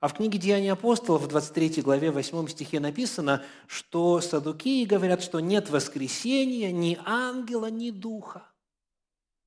[0.00, 5.38] А в книге «Деяния апостолов» в 23 главе 8 стихе написано, что садукии говорят, что
[5.38, 8.50] нет воскресения ни ангела, ни духа.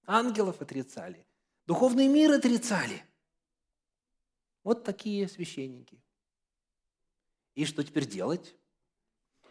[0.08, 1.28] Ангелов отрицали,
[1.68, 3.04] духовный мир отрицали.
[4.64, 6.02] Вот такие священники.
[7.56, 8.56] И что теперь делать?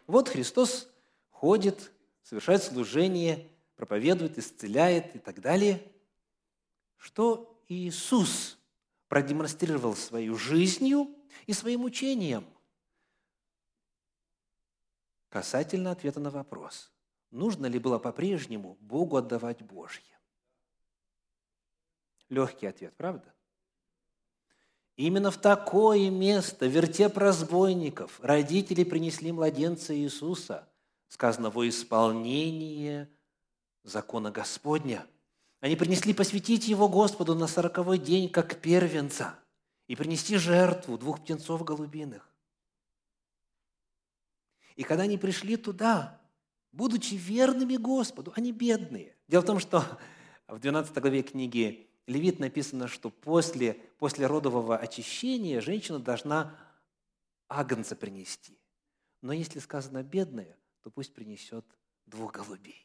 [0.07, 0.89] Вот Христос
[1.29, 1.91] ходит,
[2.23, 5.81] совершает служение, проповедует, исцеляет и так далее.
[6.97, 8.57] Что Иисус
[9.07, 11.15] продемонстрировал свою жизнью
[11.45, 12.45] и своим учением
[15.29, 16.91] касательно ответа на вопрос,
[17.29, 20.17] нужно ли было по-прежнему Богу отдавать Божье.
[22.29, 23.33] Легкий ответ, правда?
[24.95, 30.69] Именно в такое место, вертеп разбойников, родители принесли младенца Иисуса,
[31.09, 33.09] сказано, во исполнение
[33.85, 35.05] закона Господня–
[35.65, 39.39] они принесли посвятить его Господу на сороковой день, как первенца,
[39.87, 42.29] и принести жертву двух птенцов голубиных.
[44.75, 46.21] И когда они пришли туда,
[46.71, 49.15] будучи верными Господу, они бедные.
[49.27, 49.83] Дело в том, что
[50.47, 56.55] в 12 главе книги Левит написано, что после, после родового очищения женщина должна
[57.49, 58.59] агнца принести.
[59.23, 61.65] Но если сказано бедная, то пусть принесет
[62.05, 62.84] двух голубей.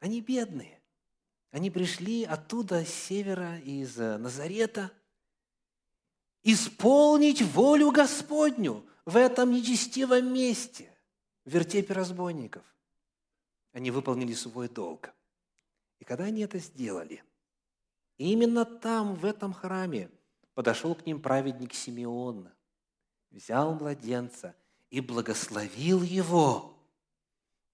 [0.00, 0.80] Они бедные.
[1.50, 4.92] Они пришли оттуда, с севера, из э, Назарета,
[6.42, 10.94] исполнить волю Господню в этом нечестивом месте,
[11.44, 12.64] в вертепе разбойников.
[13.72, 15.14] Они выполнили свой долг.
[15.98, 17.24] И когда они это сделали,
[18.18, 20.10] именно там, в этом храме,
[20.54, 22.50] подошел к ним праведник Симеон,
[23.30, 24.54] взял младенца
[24.90, 26.74] и благословил его.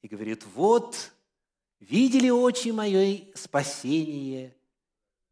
[0.02, 1.13] И говорит, вот
[1.88, 4.56] видели очи моей спасение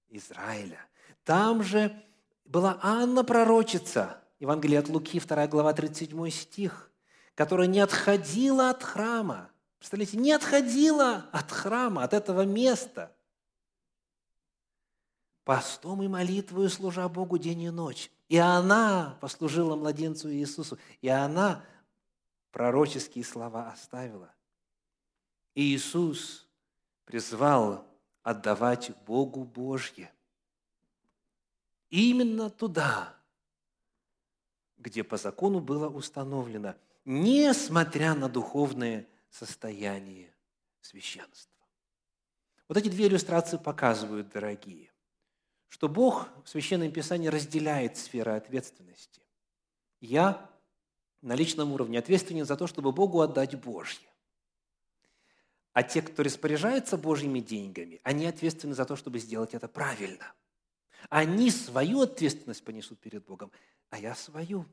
[0.08, 0.78] Израиля.
[1.24, 2.02] Там же
[2.44, 6.90] была Анна пророчица, Евангелие от Луки, 2 глава, 37 стих,
[7.34, 9.50] которая не отходила от храма.
[9.78, 13.14] Представляете, не отходила от храма, от этого места.
[15.44, 18.10] Постом и молитвою служа Богу день и ночь.
[18.28, 20.78] И она послужила младенцу Иисусу.
[21.00, 21.64] И она
[22.52, 24.32] пророческие слова оставила–
[25.54, 26.46] Иисус
[27.04, 27.86] призвал
[28.22, 30.12] отдавать Богу Божье.
[31.90, 33.14] Именно туда,
[34.78, 36.74] где по закону было установлено,
[37.04, 40.32] несмотря на духовное состояние
[40.80, 41.52] священства.
[42.68, 44.90] Вот эти две иллюстрации показывают, дорогие,
[45.68, 49.22] что Бог в Священном Писании разделяет сферы ответственности.
[50.00, 50.50] Я
[51.20, 54.11] на личном уровне ответственен за то, чтобы Богу отдать Божье.
[55.72, 60.34] А те, кто распоряжается Божьими деньгами, они ответственны за то, чтобы сделать это правильно.
[61.08, 63.50] Они свою ответственность понесут перед Богом,
[63.90, 64.66] а я свою.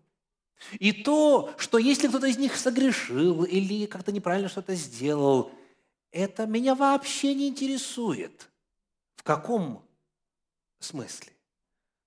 [0.73, 5.51] И то, что если кто-то из них согрешил или как-то неправильно что-то сделал,
[6.11, 8.49] это меня вообще не интересует.
[9.15, 9.85] В каком
[10.79, 11.31] смысле?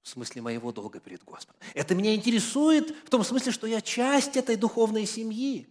[0.02, 1.60] В смысле моего долга перед Господом.
[1.74, 5.68] Это меня интересует в том смысле, что я часть этой духовной семьи.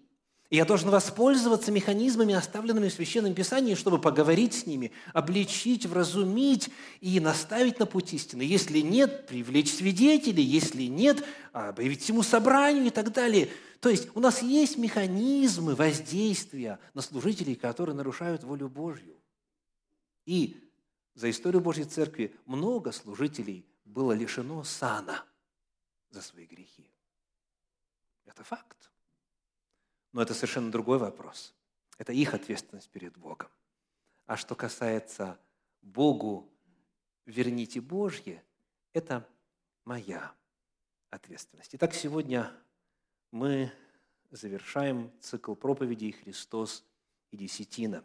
[0.52, 6.70] И я должен воспользоваться механизмами, оставленными в Священном Писании, чтобы поговорить с ними, обличить, вразумить
[6.99, 8.41] и наставить на путь истины.
[8.41, 11.24] Если нет, привлечь свидетелей, если нет,
[11.54, 13.49] объявить всему собранию и так далее.
[13.80, 19.16] То есть у нас есть механизмы воздействия на служителей, которые нарушают волю Божью.
[20.26, 20.70] И
[21.16, 25.24] за историю Божьей Церкви много служителей было лишено сана
[26.10, 26.91] за свои грехи.
[28.26, 28.91] Это факт.
[30.12, 31.53] Но это совершенно другой вопрос.
[31.97, 33.49] Это их ответственность перед Богом.
[34.26, 35.39] А что касается
[35.82, 36.49] Богу,
[37.26, 38.43] верните Божье,
[38.93, 39.28] это
[39.86, 40.34] моя
[41.09, 41.76] ответственность.
[41.76, 42.51] Итак, сегодня
[43.32, 43.72] мы
[44.32, 46.86] завершаем цикл проповедей «Христос
[47.32, 48.03] и десятина».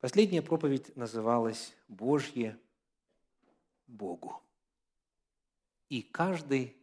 [0.00, 2.58] Последняя проповедь называлась «Божье
[3.86, 4.42] Богу».
[5.88, 6.76] И каждый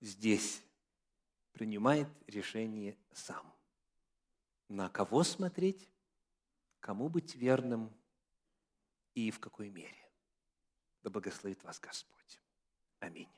[0.00, 0.62] здесь
[1.58, 3.52] принимает решение сам.
[4.68, 5.90] На кого смотреть,
[6.78, 7.92] кому быть верным
[9.14, 10.10] и в какой мере.
[11.02, 12.40] Да благословит вас Господь.
[13.00, 13.37] Аминь.